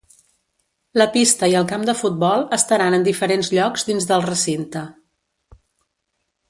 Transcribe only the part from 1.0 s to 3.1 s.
La pista i el camp de futbol estaran en